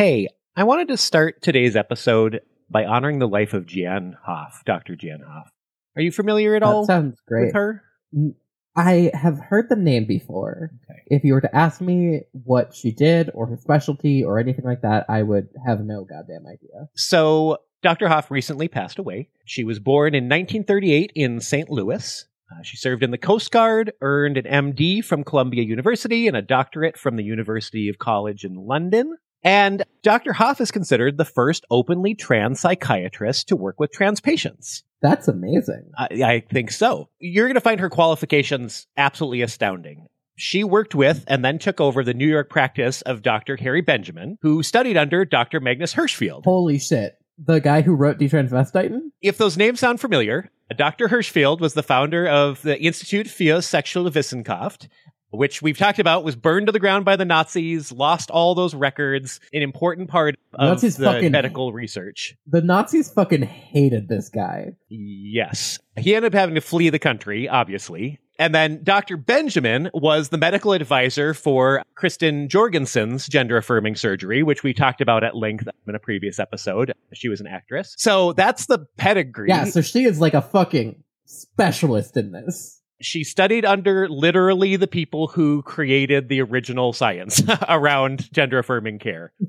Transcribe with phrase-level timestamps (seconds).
[0.00, 4.96] Hey, I wanted to start today's episode by honoring the life of Jeanne Hoff, Dr.
[4.96, 5.50] Jeanne Hoff.
[5.94, 7.48] Are you familiar at all That sounds great.
[7.48, 7.82] with her?
[8.74, 10.70] I have heard the name before.
[10.84, 11.00] Okay.
[11.08, 14.80] If you were to ask me what she did or her specialty or anything like
[14.80, 16.88] that, I would have no goddamn idea.
[16.96, 18.08] So, Dr.
[18.08, 19.28] Hoff recently passed away.
[19.44, 21.68] She was born in 1938 in St.
[21.68, 22.24] Louis.
[22.50, 26.42] Uh, she served in the Coast Guard, earned an MD from Columbia University and a
[26.42, 29.18] doctorate from the University of College in London.
[29.42, 30.32] And Dr.
[30.32, 34.84] Hoff is considered the first openly trans psychiatrist to work with trans patients.
[35.02, 35.90] That's amazing.
[35.96, 37.08] I, I think so.
[37.18, 40.06] You're going to find her qualifications absolutely astounding.
[40.36, 43.56] She worked with and then took over the New York practice of Dr.
[43.56, 45.60] Harry Benjamin, who studied under Dr.
[45.60, 46.44] Magnus Hirschfeld.
[46.44, 47.16] Holy shit.
[47.42, 49.00] The guy who wrote Die Transvestiten?
[49.22, 51.08] If those names sound familiar, Dr.
[51.08, 54.88] Hirschfeld was the founder of the Institut für Sexuelle Wissenschaft,
[55.30, 58.74] which we've talked about was burned to the ground by the Nazis, lost all those
[58.74, 62.36] records, an important part of Nazis the fucking- medical research.
[62.46, 64.72] The Nazis fucking hated this guy.
[64.88, 65.78] Yes.
[65.96, 68.18] He ended up having to flee the country, obviously.
[68.38, 69.18] And then Dr.
[69.18, 75.22] Benjamin was the medical advisor for Christine Jorgensen's gender affirming surgery, which we talked about
[75.22, 76.94] at length in a previous episode.
[77.12, 77.94] She was an actress.
[77.98, 79.50] So that's the pedigree.
[79.50, 82.79] Yeah, so she is like a fucking specialist in this.
[83.00, 89.32] She studied under literally the people who created the original science around gender affirming care.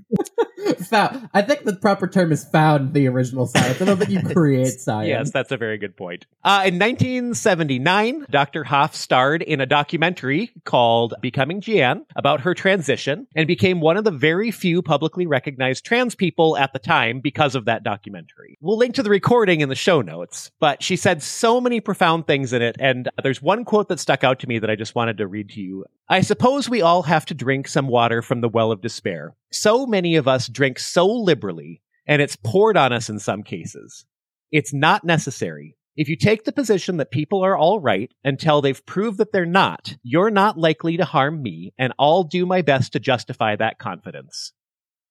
[0.90, 3.82] Found, I think the proper term is found the original science.
[3.82, 5.08] I don't think you create science.
[5.08, 6.28] Yes, that's a very good point.
[6.44, 8.64] Uh, in 1979, Dr.
[8.64, 14.04] Hoff starred in a documentary called Becoming Jeanne about her transition and became one of
[14.04, 18.58] the very few publicly recognized trans people at the time because of that documentary.
[18.62, 22.28] We'll link to the recording in the show notes, but she said so many profound
[22.28, 22.76] things in it.
[22.80, 25.50] And there's one quote that stuck out to me that I just wanted to read
[25.52, 25.86] to you.
[26.10, 29.36] I suppose we all have to drink some water from the well of despair.
[29.52, 34.06] So many of us drink so liberally, and it's poured on us in some cases.
[34.52, 35.76] It's not necessary.
[35.96, 39.46] If you take the position that people are all right until they've proved that they're
[39.46, 43.78] not, you're not likely to harm me, and I'll do my best to justify that
[43.80, 44.54] confidence.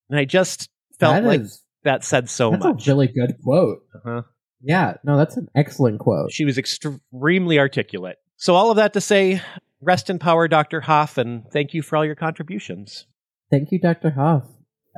[0.09, 0.69] And I just
[0.99, 2.87] felt That like is- that said so that's much.
[2.87, 3.79] a really good quote.
[3.95, 4.23] Uh-huh.
[4.63, 6.31] Yeah, no, that's an excellent quote.
[6.33, 8.17] She was extremely articulate.
[8.41, 9.43] So, all of that to say,
[9.83, 10.81] rest in power, Dr.
[10.81, 13.05] Hoff, and thank you for all your contributions.
[13.51, 14.13] Thank you, Dr.
[14.13, 14.45] Hoff.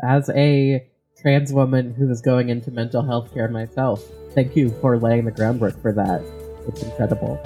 [0.01, 0.89] As a
[1.21, 4.01] trans woman who is going into mental health care myself,
[4.31, 6.23] thank you for laying the groundwork for that.
[6.69, 7.41] It's incredible.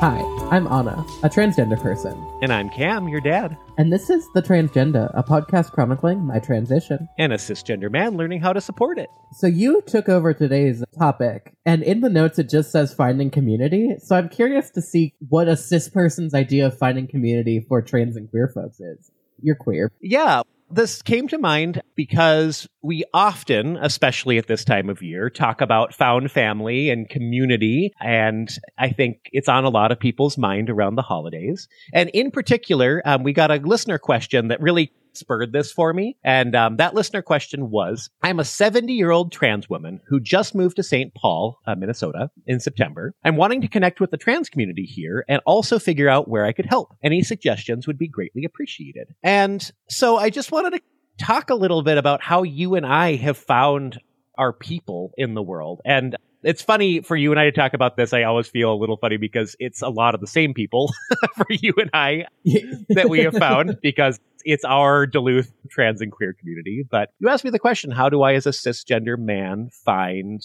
[0.00, 4.40] Hi, I'm Anna, a transgender person, And I'm Cam, your dad, and this is The
[4.40, 7.06] Transgendapod, a podcast chronicling my transition.
[7.18, 9.10] and a cisgender man learning how to support it.
[9.32, 13.96] So you took over today's topic, and in the notes it just says finding community.
[13.98, 18.16] So I'm curious to see what a cis person's idea of finding community for trans
[18.16, 19.10] and queer folks is.
[19.42, 19.92] You're queer.
[20.00, 25.60] Yeah, this came to mind because we often, especially at this time of year, talk
[25.60, 27.92] about found family and community.
[28.00, 31.68] And I think it's on a lot of people's mind around the holidays.
[31.92, 36.16] And in particular, um, we got a listener question that really spurred this for me.
[36.24, 40.54] And um, that listener question was I'm a 70 year old trans woman who just
[40.54, 41.14] moved to St.
[41.14, 43.14] Paul, uh, Minnesota in September.
[43.24, 46.52] I'm wanting to connect with the trans community here and also figure out where I
[46.52, 46.94] could help.
[47.02, 49.14] Any suggestions would be greatly appreciated.
[49.22, 50.80] And so I just wanted to
[51.18, 54.00] talk a little bit about how you and I have found
[54.36, 55.80] our people in the world.
[55.84, 58.12] And it's funny for you and I to talk about this.
[58.12, 60.92] I always feel a little funny because it's a lot of the same people
[61.36, 62.26] for you and I
[62.90, 66.84] that we have found because it's our Duluth trans and queer community.
[66.88, 70.42] But you asked me the question, how do I as a cisgender man find,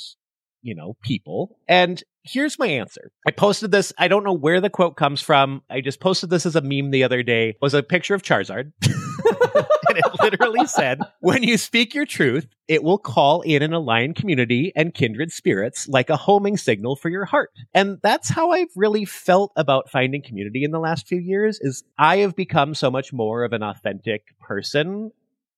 [0.64, 1.58] you know, people?
[1.68, 3.12] And here's my answer.
[3.28, 3.94] I posted this.
[3.98, 5.62] I don't know where the quote comes from.
[5.70, 7.50] I just posted this as a meme the other day.
[7.50, 8.72] It was a picture of Charizard.
[8.82, 14.16] and it literally said, when you speak your truth, it will call in an aligned
[14.16, 17.52] community and kindred spirits like a homing signal for your heart.
[17.74, 21.84] And that's how I've really felt about finding community in the last few years is
[21.98, 25.12] I have become so much more of an authentic person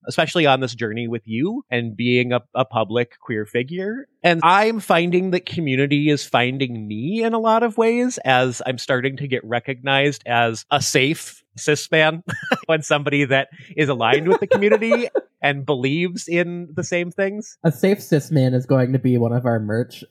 [0.08, 4.08] especially on this journey with you and being a, a public queer figure.
[4.24, 8.78] And I'm finding that community is finding me in a lot of ways as I'm
[8.78, 12.24] starting to get recognized as a safe cis man
[12.68, 15.10] and somebody that is aligned with the community
[15.42, 17.58] and believes in the same things.
[17.64, 20.04] A safe cis man is going to be one of our merch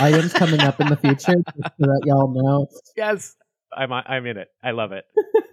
[0.00, 2.68] items coming up in the future, just so that y'all know.
[2.96, 3.36] Yes.
[3.76, 4.48] I'm I'm in it.
[4.62, 5.04] I love it.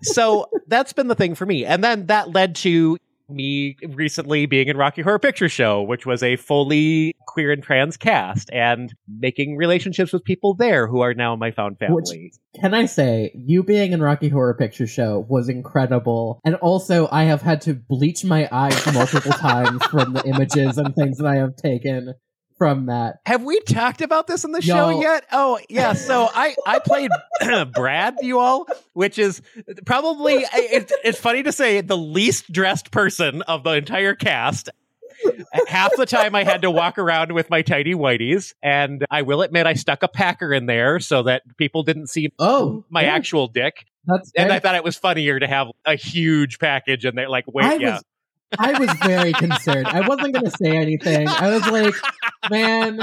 [0.04, 1.66] so that's been the thing for me.
[1.66, 2.98] And then that led to
[3.32, 7.98] me recently being in Rocky Horror Picture Show, which was a fully queer and trans
[7.98, 11.96] cast, and making relationships with people there who are now my found family.
[11.96, 16.40] Which, can I say, you being in Rocky Horror Picture Show was incredible.
[16.44, 20.96] And also, I have had to bleach my eyes multiple times from the images and
[20.96, 22.14] things that I have taken
[22.62, 23.22] from that.
[23.26, 25.26] Have we talked about this in the show yet?
[25.32, 25.94] Oh, yeah.
[25.94, 27.10] So I I played
[27.74, 29.42] Brad, you all, which is
[29.84, 34.70] probably it, it's funny to say the least dressed person of the entire cast.
[35.66, 39.42] Half the time I had to walk around with my tidy whiteys, and I will
[39.42, 43.16] admit I stuck a packer in there so that people didn't see Oh, my yeah,
[43.16, 43.88] actual dick.
[44.06, 47.28] That's And I thought it was funnier to have a huge package in there.
[47.28, 47.94] Like, wait, I yeah.
[47.94, 48.04] was
[48.58, 49.88] I was very concerned.
[49.88, 51.28] I wasn't going to say anything.
[51.28, 51.96] I was like,
[52.50, 53.00] man,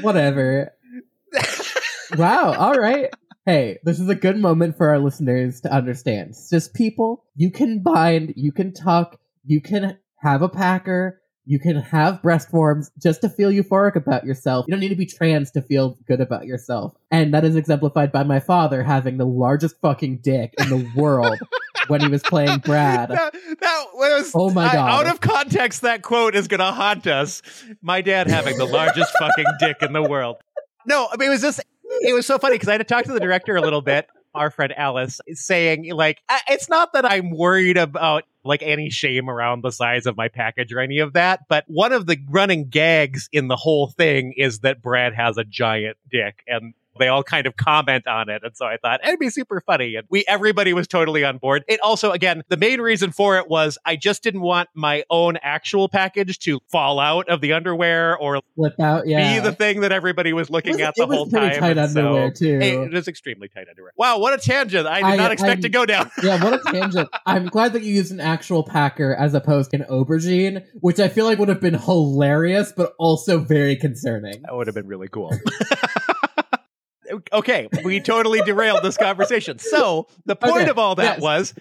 [0.00, 0.72] whatever.
[2.16, 3.10] Wow, all right.
[3.44, 6.30] Hey, this is a good moment for our listeners to understand.
[6.30, 11.58] It's just people, you can bind, you can tuck, you can have a packer, you
[11.58, 14.66] can have breast forms just to feel euphoric about yourself.
[14.68, 16.94] You don't need to be trans to feel good about yourself.
[17.10, 21.38] And that is exemplified by my father having the largest fucking dick in the world
[21.88, 23.10] when he was playing Brad.
[23.10, 25.06] that, that was Oh my I- God.
[25.06, 27.42] out of context that quote is gonna haunt us
[27.82, 30.36] my dad having the largest fucking dick in the world
[30.86, 31.60] no i mean it was just
[32.02, 34.06] it was so funny because i had to talk to the director a little bit
[34.34, 39.62] our friend alice saying like it's not that i'm worried about like any shame around
[39.62, 43.28] the size of my package or any of that but one of the running gags
[43.32, 47.46] in the whole thing is that brad has a giant dick and they all kind
[47.46, 48.42] of comment on it.
[48.44, 49.96] And so I thought it'd be super funny.
[49.96, 51.64] And we, everybody was totally on board.
[51.68, 55.36] It also, again, the main reason for it was I just didn't want my own
[55.42, 59.40] actual package to fall out of the underwear or Flip out, yeah.
[59.40, 61.60] be the thing that everybody was looking was- at the it was whole pretty time.
[61.60, 62.58] tight And so underwear, too.
[62.60, 63.92] It was extremely tight underwear.
[63.96, 64.86] Wow, what a tangent.
[64.86, 66.10] I did I- not expect I'm- to go down.
[66.22, 67.08] yeah, what a tangent.
[67.26, 71.08] I'm glad that you used an actual packer as opposed to an aubergine, which I
[71.08, 74.42] feel like would have been hilarious, but also very concerning.
[74.42, 75.32] That would have been really cool.
[77.32, 79.58] okay, we totally derailed this conversation.
[79.58, 81.20] So, the point Okay, of all that yes.
[81.20, 81.54] was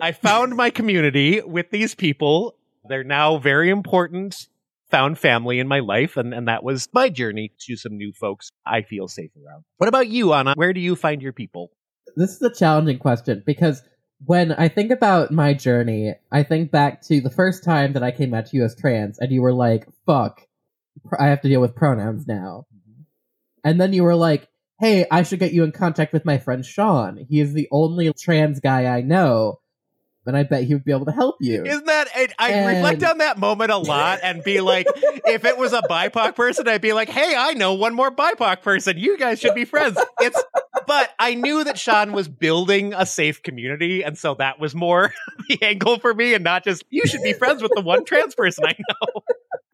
[0.00, 2.56] I found my community with these people.
[2.88, 4.48] They're now very important,
[4.90, 8.50] found family in my life, and, and that was my journey to some new folks
[8.66, 9.64] I feel safe around.
[9.76, 10.54] What about you, Anna?
[10.56, 11.70] Where do you find your people?
[12.16, 13.82] This is a challenging question because
[14.24, 18.10] when I think about my journey, I think back to the first time that I
[18.10, 20.42] came out to you as trans, and you were like, fuck,
[21.18, 22.66] I have to deal with pronouns now.
[22.74, 23.02] Mm-hmm.
[23.64, 24.48] And then you were like,
[24.80, 27.16] hey, I should get you in contact with my friend Sean.
[27.28, 29.60] He is the only trans guy I know,
[30.26, 31.64] and I bet he would be able to help you.
[31.64, 32.08] Isn't that?
[32.14, 34.86] I, I And- reflect on that moment a lot and be like,
[35.26, 38.62] if it was a BIPOC person, I'd be like, hey, I know one more BIPOC
[38.62, 38.96] person.
[38.98, 39.98] You guys should be friends.
[40.20, 40.42] It's,
[40.86, 45.12] but I knew that Sean was building a safe community, and so that was more
[45.48, 48.34] the angle for me, and not just you should be friends with the one trans
[48.34, 49.22] person I know.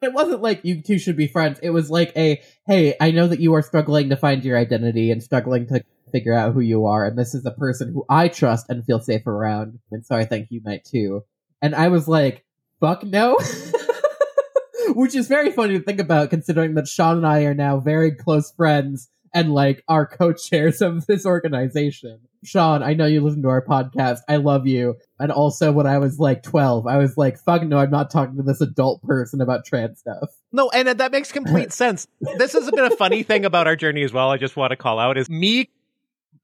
[0.02, 1.58] It wasn't like you two should be friends.
[1.62, 5.10] It was like a, hey, I know that you are struggling to find your identity
[5.10, 5.82] and struggling to
[6.12, 9.00] figure out who you are, and this is a person who I trust and feel
[9.00, 11.24] safe around, and so I think you might too.
[11.62, 12.44] And I was like,
[12.80, 13.38] fuck no.
[14.90, 18.12] Which is very funny to think about considering that Sean and I are now very
[18.12, 22.20] close friends and like are co-chairs of this organization.
[22.42, 24.20] Sean, I know you listen to our podcast.
[24.28, 24.96] I love you.
[25.18, 28.36] And also when I was like 12, I was like, fuck no, I'm not talking
[28.36, 30.30] to this adult person about trans stuff.
[30.52, 32.06] No, and that makes complete sense.
[32.38, 34.30] This has been a funny thing about our journey as well.
[34.30, 35.68] I just want to call out is me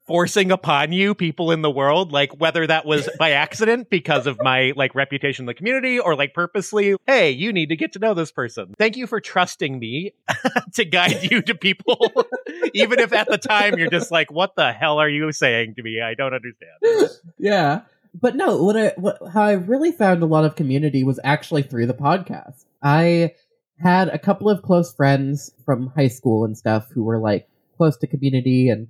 [0.06, 4.38] forcing upon you people in the world, like whether that was by accident because of
[4.40, 7.98] my like reputation in the community or like purposely, hey, you need to get to
[7.98, 8.74] know this person.
[8.78, 10.14] Thank you for trusting me
[10.74, 12.12] to guide you to people,
[12.74, 15.82] even if at the time you're just like, what the hell are you saying to
[15.82, 16.00] me?
[16.00, 17.10] I don't understand.
[17.38, 17.82] yeah.
[18.14, 21.62] But no, what I what how I really found a lot of community was actually
[21.62, 22.64] through the podcast.
[22.82, 23.32] I
[23.78, 27.96] had a couple of close friends from high school and stuff who were like close
[27.98, 28.88] to community and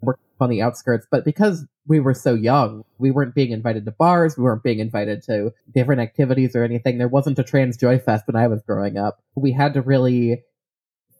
[0.00, 3.90] were on the outskirts, but because we were so young, we weren't being invited to
[3.92, 6.98] bars, we weren't being invited to different activities or anything.
[6.98, 9.18] There wasn't a trans joy fest when I was growing up.
[9.34, 10.42] We had to really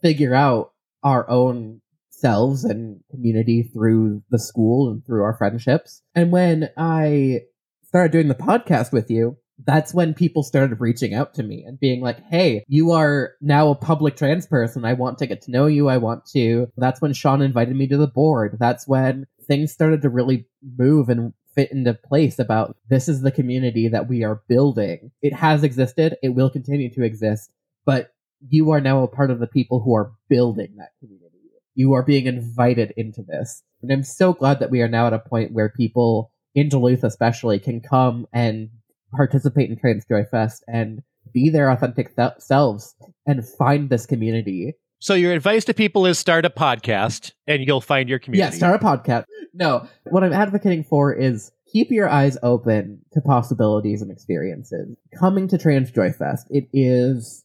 [0.02, 0.72] figure out
[1.02, 6.02] our own selves and community through the school and through our friendships.
[6.14, 7.40] And when I
[7.87, 11.79] started doing the podcast with you, that's when people started reaching out to me and
[11.79, 14.85] being like, Hey, you are now a public trans person.
[14.85, 15.88] I want to get to know you.
[15.88, 16.69] I want to.
[16.76, 18.57] That's when Sean invited me to the board.
[18.59, 23.33] That's when things started to really move and fit into place about this is the
[23.33, 25.11] community that we are building.
[25.23, 26.17] It has existed.
[26.23, 27.50] It will continue to exist,
[27.85, 28.12] but
[28.49, 31.26] you are now a part of the people who are building that community.
[31.75, 33.62] You are being invited into this.
[33.83, 37.05] And I'm so glad that we are now at a point where people in Duluth
[37.05, 38.71] especially can come and
[39.12, 41.02] participate in Trans Joy Fest and
[41.33, 42.95] be their authentic th- selves
[43.26, 44.75] and find this community.
[44.99, 48.52] So your advice to people is start a podcast and you'll find your community.
[48.52, 49.25] Yeah, start a podcast.
[49.55, 54.97] No, what I'm advocating for is keep your eyes open to possibilities and experiences.
[55.19, 57.45] Coming to Trans Joy Fest, it is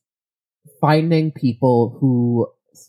[0.82, 2.48] finding people who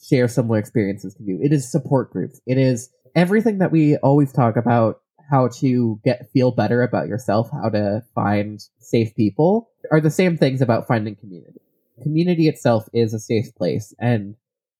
[0.08, 1.38] share similar experiences to you.
[1.42, 2.40] It is support groups.
[2.46, 7.50] It is everything that we always talk about how to get feel better about yourself,
[7.50, 11.60] how to find safe people are the same things about finding community.
[12.02, 14.36] Community itself is a safe place and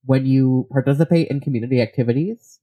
[0.07, 2.61] when you participate in community activities,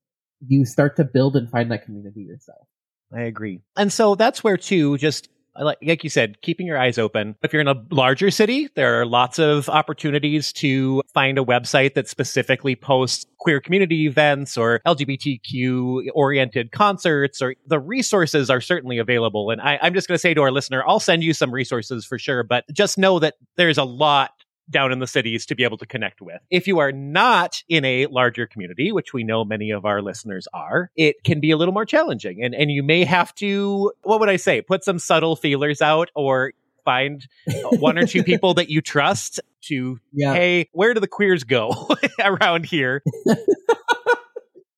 [0.47, 2.67] you start to build and find that community yourself.
[3.13, 3.61] I agree.
[3.77, 7.35] And so that's where too just like, like you said, keeping your eyes open.
[7.43, 11.93] If you're in a larger city, there are lots of opportunities to find a website
[11.93, 18.97] that specifically posts queer community events or LGBTQ oriented concerts or the resources are certainly
[18.97, 19.51] available.
[19.51, 22.05] And I, I'm just going to say to our listener, I'll send you some resources
[22.05, 24.31] for sure, but just know that there's a lot
[24.69, 26.41] down in the cities to be able to connect with.
[26.49, 30.47] If you are not in a larger community, which we know many of our listeners
[30.53, 32.43] are, it can be a little more challenging.
[32.43, 36.09] And, and you may have to, what would I say, put some subtle feelers out
[36.15, 36.53] or
[36.83, 37.27] find
[37.71, 40.33] one or two people that you trust to, yeah.
[40.33, 41.89] hey, where do the queers go
[42.23, 43.01] around here?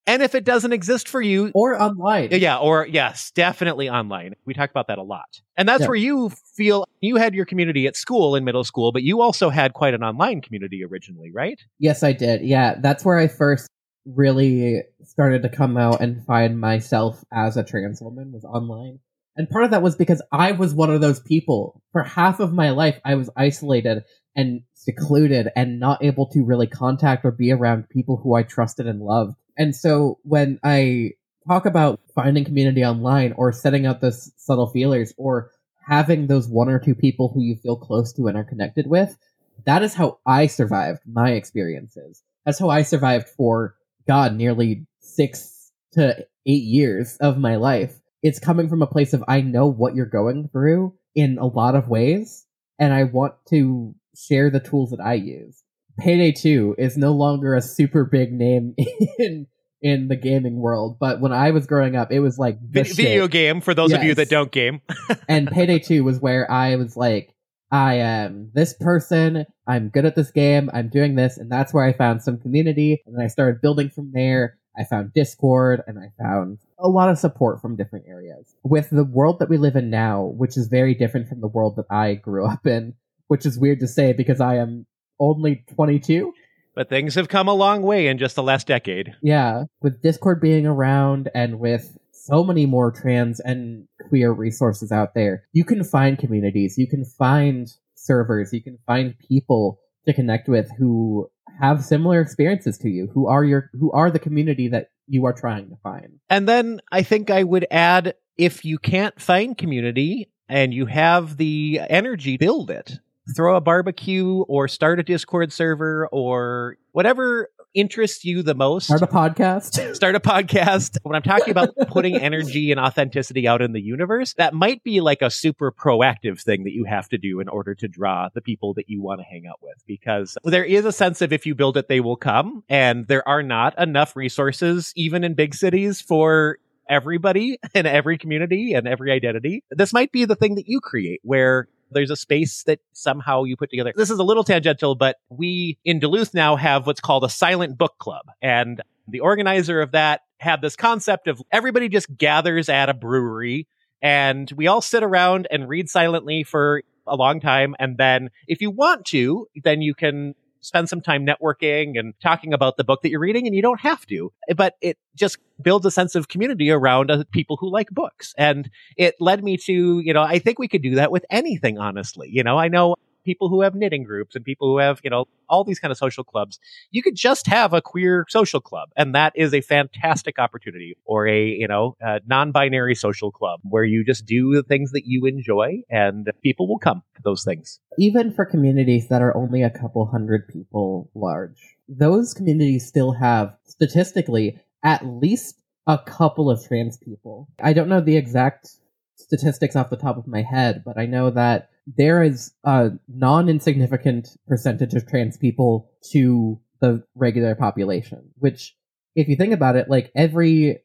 [0.07, 4.35] And if it doesn't exist for you, or online, yeah, or yes, definitely online.
[4.45, 5.87] We talk about that a lot, and that's yeah.
[5.87, 9.49] where you feel you had your community at school in middle school, but you also
[9.49, 11.59] had quite an online community originally, right?
[11.79, 12.41] Yes, I did.
[12.41, 13.67] Yeah, that's where I first
[14.05, 18.99] really started to come out and find myself as a trans woman was online.
[19.35, 21.81] And part of that was because I was one of those people.
[21.91, 24.03] For half of my life, I was isolated
[24.35, 28.87] and secluded and not able to really contact or be around people who I trusted
[28.87, 29.35] and loved.
[29.57, 31.11] And so when I
[31.47, 35.51] talk about finding community online or setting out those subtle feelers or
[35.87, 39.17] having those one or two people who you feel close to and are connected with,
[39.65, 42.23] that is how I survived my experiences.
[42.45, 43.75] That's how I survived for
[44.07, 47.99] God, nearly six to eight years of my life.
[48.21, 51.75] It's coming from a place of I know what you're going through in a lot
[51.75, 52.45] of ways,
[52.79, 55.63] and I want to share the tools that I use.
[55.99, 58.75] Payday 2 is no longer a super big name
[59.19, 59.47] in
[59.81, 63.31] in the gaming world, but when I was growing up, it was like video shit.
[63.31, 63.99] game for those yes.
[63.99, 64.81] of you that don't game.
[65.29, 67.35] and Payday 2 was where I was like,
[67.71, 71.85] I am this person, I'm good at this game, I'm doing this, and that's where
[71.85, 74.57] I found some community, and then I started building from there.
[74.77, 78.55] I found Discord and I found a lot of support from different areas.
[78.63, 81.77] With the world that we live in now, which is very different from the world
[81.77, 82.95] that I grew up in,
[83.27, 84.85] which is weird to say because I am
[85.19, 86.33] only 22.
[86.75, 89.15] But things have come a long way in just the last decade.
[89.21, 95.13] Yeah, with Discord being around and with so many more trans and queer resources out
[95.13, 100.49] there, you can find communities, you can find servers, you can find people to connect
[100.49, 101.29] with who
[101.61, 105.33] have similar experiences to you, who are your who are the community that you are
[105.33, 106.19] trying to find.
[106.29, 111.37] And then I think I would add if you can't find community and you have
[111.37, 112.99] the energy, build it
[113.35, 118.85] throw a barbecue or start a Discord server or whatever interests you the most.
[118.85, 119.95] Start a podcast.
[119.95, 120.97] Start a podcast.
[121.03, 125.01] When I'm talking about putting energy and authenticity out in the universe, that might be
[125.01, 128.41] like a super proactive thing that you have to do in order to draw the
[128.41, 129.75] people that you want to hang out with.
[129.85, 132.63] Because there is a sense of if you build it, they will come.
[132.69, 136.57] And there are not enough resources, even in big cities, for
[136.89, 139.63] everybody in every community and every identity.
[139.71, 143.55] This might be the thing that you create where there's a space that somehow you
[143.55, 143.93] put together.
[143.95, 147.77] This is a little tangential, but we in Duluth now have what's called a silent
[147.77, 148.25] book club.
[148.41, 153.67] And the organizer of that had this concept of everybody just gathers at a brewery
[154.01, 157.75] and we all sit around and read silently for a long time.
[157.79, 162.53] And then if you want to, then you can spend some time networking and talking
[162.53, 165.85] about the book that you're reading and you don't have to but it just builds
[165.85, 168.33] a sense of community around uh, people who like books.
[168.37, 171.77] And it led me to you know i think we could do that with anything
[171.77, 172.29] honestly.
[172.31, 172.95] You know i know
[173.25, 175.97] people who have knitting groups and people who have, you know, all these kind of
[175.97, 176.59] social clubs.
[176.91, 181.27] You could just have a queer social club, and that is a fantastic opportunity, or
[181.27, 185.25] a, you know, a non-binary social club where you just do the things that you
[185.25, 187.79] enjoy, and people will come to those things.
[187.97, 193.55] Even for communities that are only a couple hundred people large, those communities still have
[193.65, 197.47] statistically at least a couple of trans people.
[197.61, 198.69] I don't know the exact
[199.17, 203.49] statistics off the top of my head, but I know that there is a non
[203.49, 208.75] insignificant percentage of trans people to the regular population, which,
[209.15, 210.79] if you think about it, like every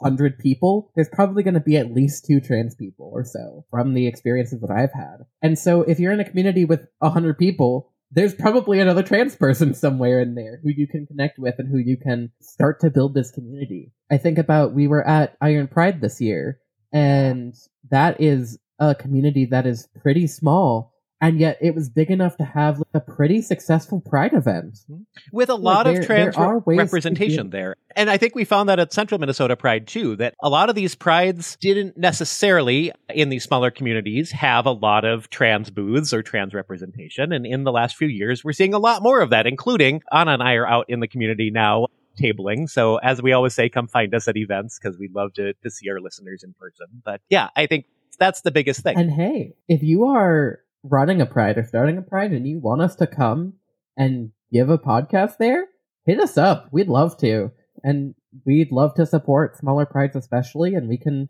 [0.00, 3.94] 100 people, there's probably going to be at least two trans people or so from
[3.94, 5.18] the experiences that I've had.
[5.40, 9.36] And so if you're in a community with a 100 people, there's probably another trans
[9.36, 12.90] person somewhere in there who you can connect with and who you can start to
[12.90, 13.92] build this community.
[14.10, 16.58] I think about we were at Iron Pride this year,
[16.92, 17.54] and
[17.90, 18.58] that is
[18.90, 22.86] a community that is pretty small and yet it was big enough to have like,
[22.94, 25.02] a pretty successful pride event mm-hmm.
[25.30, 27.76] with a lot of trans re- representation there.
[27.94, 30.74] And I think we found that at Central Minnesota Pride too, that a lot of
[30.74, 36.24] these prides didn't necessarily in these smaller communities have a lot of trans booths or
[36.24, 37.30] trans representation.
[37.30, 40.32] And in the last few years, we're seeing a lot more of that, including Anna
[40.32, 41.86] and I are out in the community now
[42.20, 42.68] tabling.
[42.68, 45.70] So as we always say, come find us at events because we'd love to, to
[45.70, 46.86] see our listeners in person.
[47.04, 47.86] But yeah, I think
[48.22, 48.96] that's the biggest thing.
[48.96, 52.82] And hey, if you are running a pride or starting a pride and you want
[52.82, 53.54] us to come
[53.96, 55.66] and give a podcast there,
[56.06, 56.68] hit us up.
[56.72, 57.50] We'd love to.
[57.82, 58.14] And
[58.46, 61.28] we'd love to support smaller prides especially and we can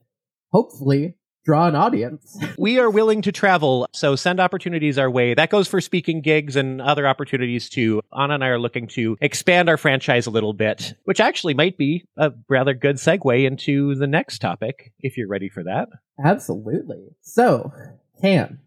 [0.52, 2.38] hopefully draw an audience.
[2.58, 5.34] we are willing to travel, so send opportunities our way.
[5.34, 8.02] That goes for speaking gigs and other opportunities too.
[8.16, 11.76] Anna and I are looking to expand our franchise a little bit, which actually might
[11.76, 15.88] be a rather good segue into the next topic, if you're ready for that.
[16.25, 17.08] Absolutely.
[17.22, 17.72] So,
[18.20, 18.61] Cam,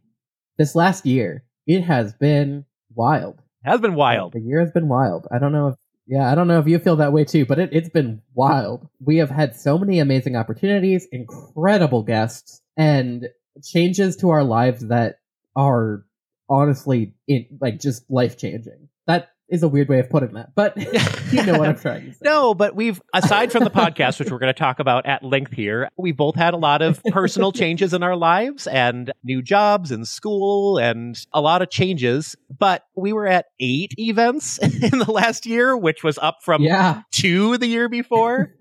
[0.58, 3.42] this last year, it has been wild.
[3.64, 4.34] Has been wild.
[4.34, 5.28] The year has been wild.
[5.32, 5.76] I don't know if
[6.08, 8.88] yeah, I don't know if you feel that way too, but it, it's been wild.
[9.04, 13.30] We have had so many amazing opportunities, incredible guests, and
[13.64, 15.20] changes to our lives that
[15.56, 16.06] are
[16.50, 18.90] honestly in, like just life changing.
[19.08, 20.76] That is a weird way of putting that, but
[21.32, 22.20] you know what I'm trying to say.
[22.24, 25.54] no, but we've, aside from the podcast, which we're going to talk about at length
[25.54, 29.92] here, we both had a lot of personal changes in our lives and new jobs
[29.92, 32.36] and school and a lot of changes.
[32.58, 37.02] But we were at eight events in the last year, which was up from yeah.
[37.12, 38.54] two the year before.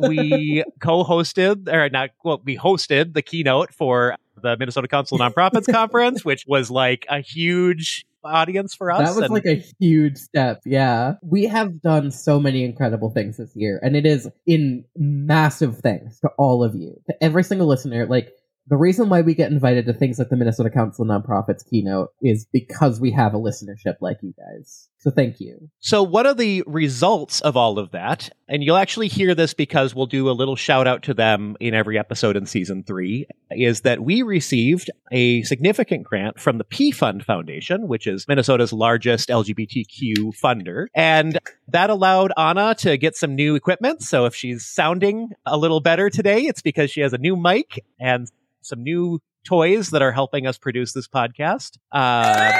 [0.00, 5.70] we co-hosted, or not, well, we hosted the keynote for the Minnesota Council of Nonprofits
[5.70, 9.08] conference, which was like a huge audience for us.
[9.08, 9.34] That was and...
[9.34, 10.60] like a huge step.
[10.64, 11.14] Yeah.
[11.22, 16.20] We have done so many incredible things this year, and it is in massive thanks
[16.20, 18.06] to all of you, to every single listener.
[18.06, 18.32] Like,
[18.66, 22.10] the reason why we get invited to things like the Minnesota Council of Nonprofits keynote
[22.22, 24.88] is because we have a listenership like you guys.
[24.98, 25.68] So thank you.
[25.80, 28.30] So what are the results of all of that?
[28.48, 31.74] And you'll actually hear this because we'll do a little shout out to them in
[31.74, 36.90] every episode in season three is that we received a significant grant from the P
[36.90, 40.86] Fund Foundation, which is Minnesota's largest LGBTQ funder.
[40.94, 44.02] And that allowed Anna to get some new equipment.
[44.02, 47.84] So if she's sounding a little better today, it's because she has a new mic
[48.00, 48.26] and
[48.64, 51.78] some new toys that are helping us produce this podcast.
[51.92, 52.52] Uh,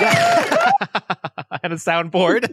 [0.00, 0.70] yeah.
[1.62, 2.42] and a soundboard.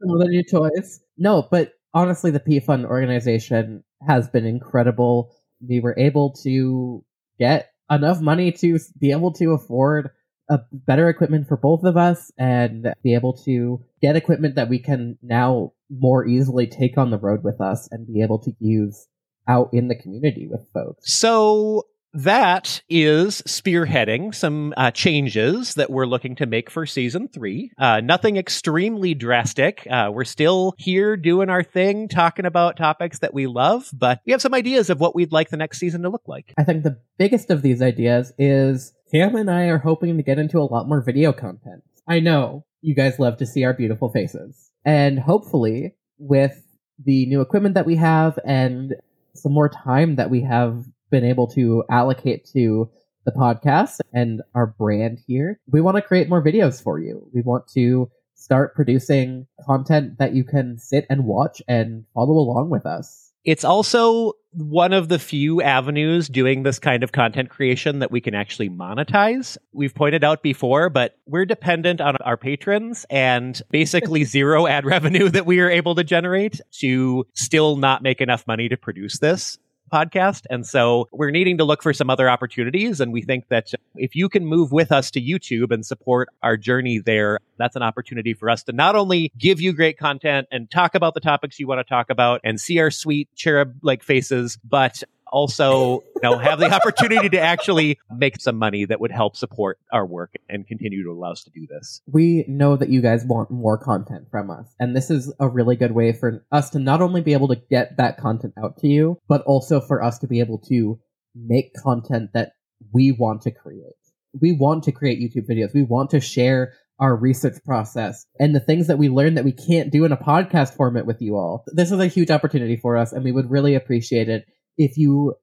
[0.00, 1.00] some of the new toys.
[1.18, 5.34] No, but honestly, the P Fund organization has been incredible.
[5.66, 7.04] We were able to
[7.38, 10.10] get enough money to be able to afford
[10.48, 14.80] a better equipment for both of us and be able to get equipment that we
[14.80, 19.06] can now more easily take on the road with us and be able to use
[19.48, 21.18] out in the community with folks.
[21.18, 27.70] So that is spearheading some uh, changes that we're looking to make for season three.
[27.78, 29.86] Uh, nothing extremely drastic.
[29.88, 34.32] Uh, we're still here doing our thing, talking about topics that we love, but we
[34.32, 36.52] have some ideas of what we'd like the next season to look like.
[36.58, 40.38] I think the biggest of these ideas is Cam and I are hoping to get
[40.38, 41.84] into a lot more video content.
[42.08, 44.70] I know you guys love to see our beautiful faces.
[44.84, 46.62] And hopefully, with
[47.04, 48.94] the new equipment that we have and
[49.34, 52.90] some more time that we have been able to allocate to
[53.24, 55.60] the podcast and our brand here.
[55.70, 57.28] We want to create more videos for you.
[57.34, 62.70] We want to start producing content that you can sit and watch and follow along
[62.70, 63.32] with us.
[63.44, 68.20] It's also one of the few avenues doing this kind of content creation that we
[68.20, 69.56] can actually monetize.
[69.72, 75.28] We've pointed out before, but we're dependent on our patrons and basically zero ad revenue
[75.28, 79.58] that we are able to generate to still not make enough money to produce this
[79.90, 80.46] podcast.
[80.50, 83.00] And so we're needing to look for some other opportunities.
[83.00, 86.56] And we think that if you can move with us to YouTube and support our
[86.56, 90.70] journey there, that's an opportunity for us to not only give you great content and
[90.70, 94.02] talk about the topics you want to talk about and see our sweet cherub like
[94.02, 99.10] faces, but also you know have the opportunity to actually make some money that would
[99.10, 102.02] help support our work and continue to allow us to do this.
[102.06, 105.76] We know that you guys want more content from us, and this is a really
[105.76, 108.88] good way for us to not only be able to get that content out to
[108.88, 110.98] you, but also for us to be able to
[111.34, 112.52] make content that
[112.92, 113.94] we want to create.
[114.40, 115.74] We want to create YouTube videos.
[115.74, 119.52] We want to share our research process and the things that we learned that we
[119.52, 121.64] can't do in a podcast format with you all.
[121.66, 124.44] This is a huge opportunity for us, and we would really appreciate it
[124.80, 125.34] if you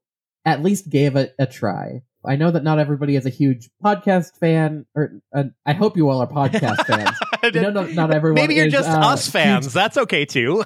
[0.44, 2.02] at least gave it a try.
[2.26, 6.10] I know that not everybody is a huge podcast fan, or uh, I hope you
[6.10, 7.16] all are podcast fans.
[7.56, 8.36] no, no, not everyone.
[8.36, 9.66] Maybe you're is, just uh, us fans.
[9.68, 10.66] huge- That's okay too.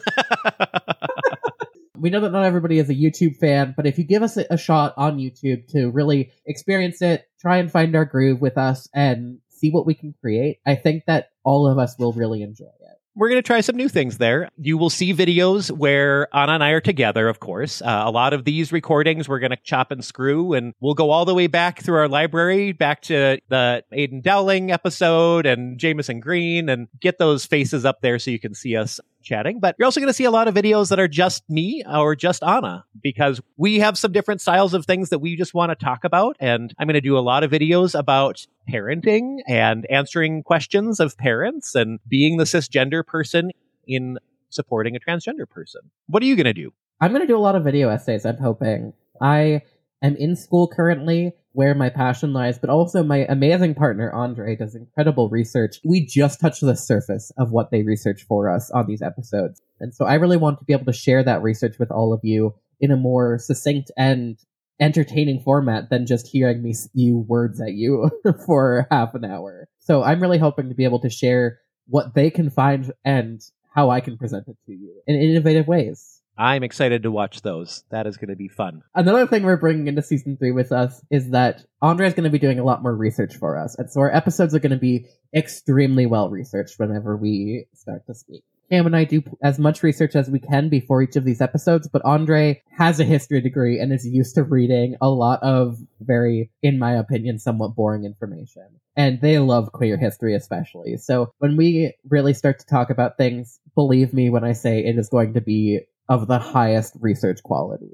[1.97, 4.45] we know that not everybody is a YouTube fan, but if you give us a,
[4.49, 8.87] a shot on YouTube to really experience it, try and find our groove with us
[8.93, 12.65] and see what we can create, I think that all of us will really enjoy
[12.79, 12.97] it.
[13.13, 14.49] We're going to try some new things there.
[14.57, 17.81] You will see videos where Anna and I are together, of course.
[17.81, 21.11] Uh, a lot of these recordings we're going to chop and screw, and we'll go
[21.11, 26.21] all the way back through our library, back to the Aydian Dowling episode and Jamison
[26.21, 29.59] Green, and get those faces up there so you can see us chatting.
[29.59, 32.15] But you're also going to see a lot of videos that are just me or
[32.15, 35.75] just Anna because we have some different styles of things that we just want to
[35.75, 36.35] talk about.
[36.39, 41.17] And I'm going to do a lot of videos about parenting and answering questions of
[41.17, 43.51] parents and being the cisgender person
[43.87, 44.17] in
[44.49, 45.81] supporting a transgender person.
[46.07, 46.73] What are you going to do?
[46.99, 48.93] I'm going to do a lot of video essays, I'm hoping.
[49.19, 49.61] I
[50.01, 54.75] am in school currently where my passion lies, but also my amazing partner, Andre, does
[54.75, 55.77] incredible research.
[55.83, 59.61] We just touched the surface of what they research for us on these episodes.
[59.79, 62.21] And so I really want to be able to share that research with all of
[62.23, 64.37] you in a more succinct and
[64.79, 68.09] entertaining format than just hearing me spew words at you
[68.45, 69.67] for half an hour.
[69.79, 73.41] So I'm really hoping to be able to share what they can find and
[73.75, 76.20] how I can present it to you in innovative ways.
[76.37, 77.83] I'm excited to watch those.
[77.89, 78.83] That is going to be fun.
[78.95, 82.29] Another thing we're bringing into season three with us is that Andre is going to
[82.29, 83.75] be doing a lot more research for us.
[83.77, 88.13] And so our episodes are going to be extremely well researched whenever we start to
[88.13, 88.43] speak.
[88.71, 91.89] Cam and I do as much research as we can before each of these episodes,
[91.89, 96.49] but Andre has a history degree and is used to reading a lot of very,
[96.63, 98.65] in my opinion, somewhat boring information.
[98.95, 100.95] And they love queer history especially.
[100.95, 104.97] So when we really start to talk about things, believe me when I say it
[104.97, 107.89] is going to be of the highest research quality.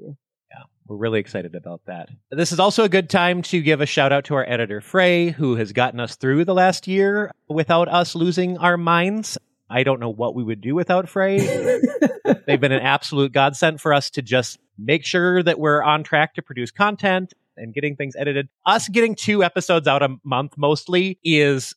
[0.50, 2.08] Yeah, we're really excited about that.
[2.32, 5.30] This is also a good time to give a shout out to our editor, Frey,
[5.30, 9.38] who has gotten us through the last year without us losing our minds.
[9.70, 11.38] I don't know what we would do without Frey.
[12.46, 16.34] They've been an absolute godsend for us to just make sure that we're on track
[16.34, 18.48] to produce content and getting things edited.
[18.66, 21.72] Us getting two episodes out a month mostly is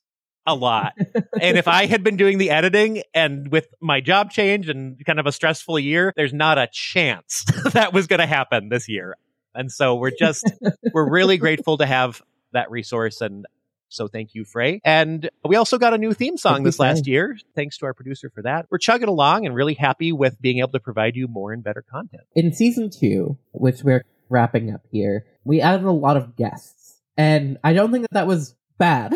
[0.46, 0.94] a lot.
[1.42, 5.20] and if I had been doing the editing and with my job change and kind
[5.20, 9.18] of a stressful year, there's not a chance that was going to happen this year.
[9.54, 10.50] And so we're just,
[10.94, 12.22] we're really grateful to have
[12.54, 13.22] that resource.
[13.22, 13.46] And
[13.90, 14.80] so thank you, Frey.
[14.86, 17.38] And we also got a new theme song this last year.
[17.56, 18.68] Thanks to our producer for that.
[18.70, 21.84] We're chugging along and really happy with being able to provide you more and better
[21.92, 22.24] content.
[22.34, 27.02] In season two, which we're wrapping up here, we added a lot of guests.
[27.18, 29.14] And I don't think that that was bad.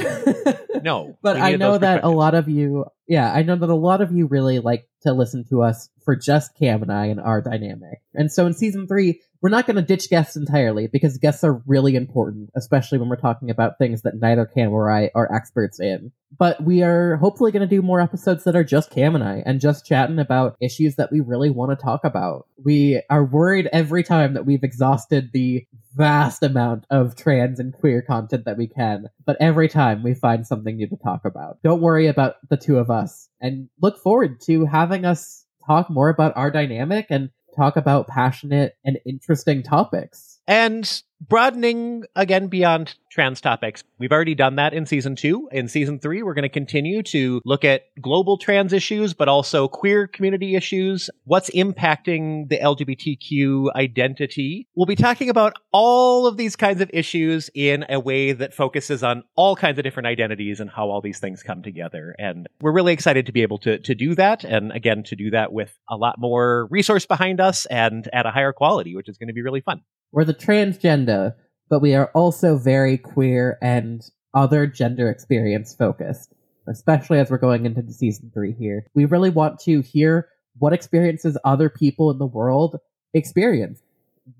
[0.83, 4.01] No, but I know that a lot of you, yeah, I know that a lot
[4.01, 7.41] of you really like to listen to us for just Cam and I and our
[7.41, 8.01] dynamic.
[8.13, 11.61] And so in season three, we're not going to ditch guests entirely because guests are
[11.67, 15.79] really important, especially when we're talking about things that neither Cam or I are experts
[15.79, 16.11] in.
[16.37, 19.43] But we are hopefully going to do more episodes that are just Cam and I
[19.45, 22.47] and just chatting about issues that we really want to talk about.
[22.63, 25.65] We are worried every time that we've exhausted the
[25.95, 30.45] vast amount of trans and queer content that we can, but every time we find
[30.45, 31.57] something new to talk about.
[31.63, 32.94] Don't worry about the two of us
[33.41, 38.75] and look forward to having us talk more about our dynamic and talk about passionate
[38.83, 40.39] and interesting topics.
[40.47, 43.83] and broadening again beyond trans topics.
[43.97, 45.47] We've already done that in season two.
[45.51, 49.69] In season three, we're going to continue to look at global trans issues, but also
[49.69, 51.09] queer community issues.
[51.23, 54.67] What's impacting the LGBTQ identity?
[54.75, 59.01] We'll be talking about all of these kinds of issues in a way that focuses
[59.01, 62.15] on all kinds of different identities and how all these things come together.
[62.19, 64.43] And we're really excited to be able to, to do that.
[64.43, 68.31] And again, to do that with a lot more resource behind us and at a
[68.31, 69.81] higher quality, which is going to be really fun.
[70.11, 71.35] We're the Transgendapod,
[71.69, 74.01] but we are also very queer and
[74.33, 76.33] other gender experience focused,
[76.67, 78.85] especially as we're going into season three here.
[78.93, 82.77] We really want to hear what experiences other people in the world
[83.13, 83.81] experience.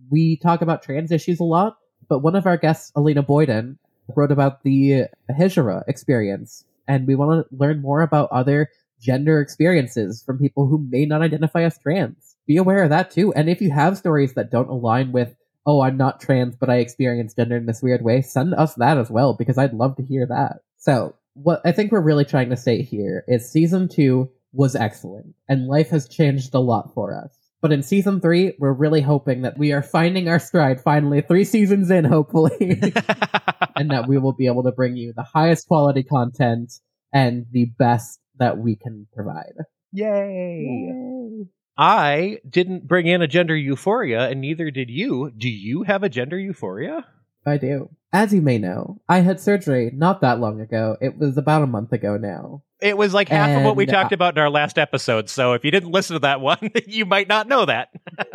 [0.10, 3.78] We talk about trans issues a lot, but one of our guests, Alina Boyden,
[4.16, 8.70] wrote about the Hijra experience, and we want to learn more about other
[9.02, 12.36] gender experiences from people who may not identify as trans.
[12.48, 13.34] Be aware of that too.
[13.34, 16.78] And if you have stories that don't align with, oh, I'm not trans, but I
[16.78, 20.04] experience gender in this weird way, send us that as well, because I'd love to
[20.04, 20.60] hear that.
[20.78, 25.36] So, what I think we're really trying to say here is season two was excellent,
[25.50, 27.38] and life has changed a lot for us.
[27.62, 31.46] But in season three, we're really hoping that we are finding our stride finally, three
[31.46, 32.52] seasons in, hopefully,
[33.76, 36.72] and that we will be able to bring you the highest quality content
[37.12, 39.54] and the best that we can provide.
[39.92, 41.48] Yay.
[41.78, 45.32] I didn't bring in a gender euphoria, and neither did you.
[45.36, 47.06] Do you have a gender euphoria?
[47.46, 47.90] I do.
[48.14, 50.98] As you may know, I had surgery not that long ago.
[51.02, 52.64] It was about a month ago now.
[52.82, 55.30] It was like half of what we And, talked uh, about in our last episode,
[55.30, 57.90] so if you didn't listen to that one, you might not know that.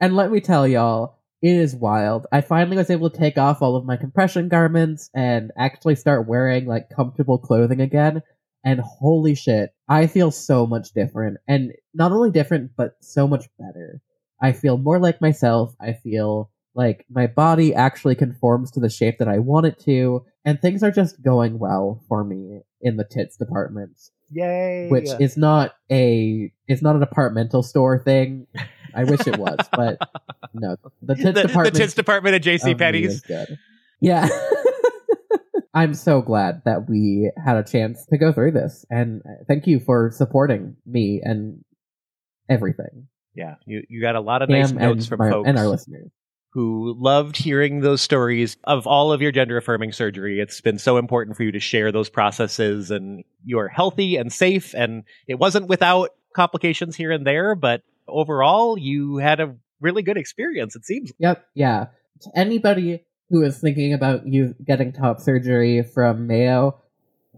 [0.00, 2.26] And let me tell y'all, it is wild.
[2.32, 6.26] I finally was able to take off all of my compression garments and actually start
[6.26, 8.22] wearing like comfortable clothing again.
[8.64, 11.38] And holy shit, I feel so much different.
[11.48, 14.00] And not only different, but so much better.
[14.40, 15.74] I feel more like myself.
[15.80, 20.24] I feel like my body actually conforms to the shape that I want it to.
[20.44, 23.98] And things are just going well for me in the tits department
[24.30, 24.88] Yay.
[24.88, 28.46] which is not a is not a departmental store thing.
[28.94, 29.98] I wish it was, but
[30.54, 30.76] no.
[31.02, 33.14] The tits the, the department, tits department at JC of Penney's.
[33.14, 33.58] is good.
[34.00, 34.28] Yeah.
[35.72, 39.66] I'm so glad that we had a chance to go through this, and uh, thank
[39.66, 41.64] you for supporting me and
[42.48, 43.06] everything.
[43.34, 46.10] Yeah, you, you got a lot of nice notes from my- folks and our listeners.
[46.52, 50.40] who loved hearing those stories of all of your gender affirming surgery.
[50.40, 54.74] It's been so important for you to share those processes, and you're healthy and safe.
[54.74, 60.16] And it wasn't without complications here and there, but overall, you had a really good
[60.16, 60.74] experience.
[60.74, 61.12] It seems.
[61.20, 61.86] Yep, yeah.
[62.22, 66.80] To anybody who is thinking about you getting top surgery from Mayo,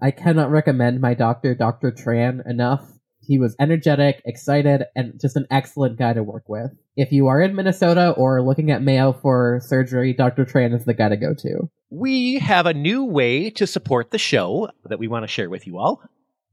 [0.01, 1.93] I cannot recommend my doctor, Dr.
[1.93, 2.89] Tran, enough.
[3.21, 6.73] He was energetic, excited, and just an excellent guy to work with.
[6.97, 10.45] If you are in Minnesota or looking at Mayo for surgery, Dr.
[10.45, 11.71] Tran is the guy to go to.
[11.91, 15.67] We have a new way to support the show that we want to share with
[15.67, 16.03] you all.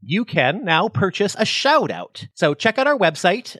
[0.01, 2.27] You can now purchase a shout out.
[2.35, 3.57] So check out our website,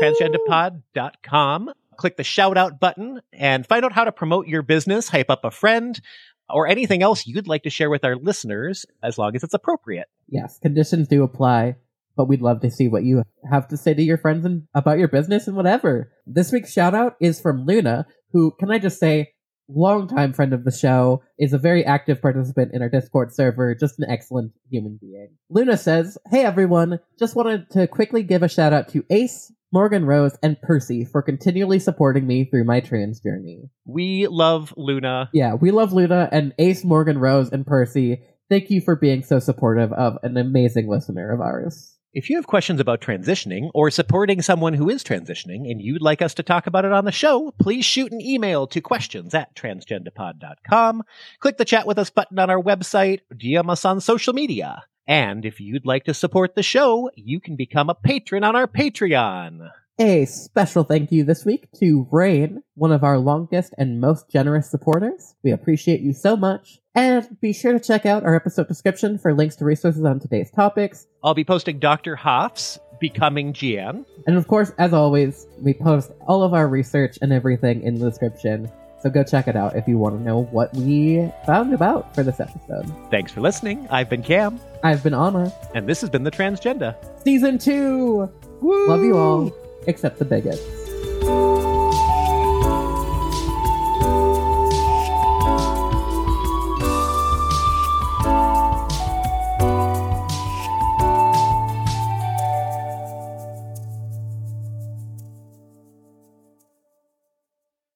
[0.00, 1.72] transgendapod.com.
[1.96, 5.44] Click the shout out button and find out how to promote your business, hype up
[5.44, 6.00] a friend,
[6.48, 10.08] or anything else you'd like to share with our listeners as long as it's appropriate.
[10.28, 11.76] Yes, conditions do apply,
[12.16, 14.98] but we'd love to see what you have to say to your friends and about
[14.98, 16.12] your business and whatever.
[16.26, 19.32] This week's shout out is from Luna, who, can I just say,
[19.68, 23.98] longtime friend of the show, is a very active participant in our Discord server, just
[23.98, 25.36] an excellent human being.
[25.48, 30.04] Luna says, Hey everyone, just wanted to quickly give a shout out to Ace, Morgan
[30.04, 33.70] Rose, and Percy for continually supporting me through my trans journey.
[33.86, 35.30] We love Luna.
[35.32, 38.22] Yeah, we love Luna and Ace, Morgan Rose, and Percy.
[38.50, 41.96] Thank you for being so supportive of an amazing listener of ours.
[42.14, 46.20] If you have questions about transitioning or supporting someone who is transitioning and you'd like
[46.20, 49.56] us to talk about it on the show, please shoot an email to questions at
[49.56, 51.02] transgendapod.com.
[51.40, 54.82] Click the chat with us button on our website, DM us on social media.
[55.06, 58.66] And if you'd like to support the show, you can become a patron on our
[58.66, 59.70] Patreon.
[59.98, 64.70] A special thank you this week to Rain, one of our longest and most generous
[64.70, 65.34] supporters.
[65.44, 66.80] We appreciate you so much.
[66.94, 70.50] And be sure to check out our episode description for links to resources on today's
[70.50, 71.06] topics.
[71.22, 72.16] I'll be posting Dr.
[72.16, 74.06] Hoff's Becoming Jeanne.
[74.26, 78.08] And of course, as always, we post all of our research and everything in the
[78.08, 78.70] description.
[79.02, 82.22] So go check it out if you want to know what we found about for
[82.22, 82.86] this episode.
[83.10, 83.88] Thanks for listening.
[83.90, 85.52] I've been Cam, I've been Anna.
[85.74, 86.94] and this has been The Transgendapod.
[87.24, 88.30] Season 2!
[88.60, 88.88] Woo!
[88.88, 89.52] Love you all,
[89.88, 90.81] except the bigots.